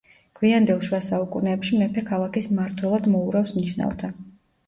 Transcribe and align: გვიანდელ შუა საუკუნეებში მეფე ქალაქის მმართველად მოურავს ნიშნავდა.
გვიანდელ 0.37 0.79
შუა 0.85 1.01
საუკუნეებში 1.07 1.81
მეფე 1.81 2.03
ქალაქის 2.09 2.49
მმართველად 2.53 3.09
მოურავს 3.17 3.55
ნიშნავდა. 3.59 4.13